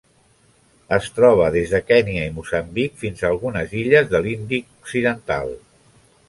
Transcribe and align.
Es 0.95 1.09
troba 1.17 1.49
des 1.55 1.73
de 1.75 1.81
Kenya 1.89 2.23
i 2.29 2.31
Moçambic 2.37 2.97
fins 3.03 3.21
a 3.21 3.29
algunes 3.29 3.77
illes 3.83 4.11
de 4.15 4.23
l'Índic 4.25 4.67
occidental. 4.87 5.55